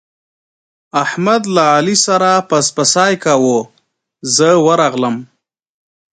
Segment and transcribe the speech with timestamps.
[1.03, 3.57] احمد له علي سره پسپسی کاوو،
[4.35, 5.15] زه ورغلم.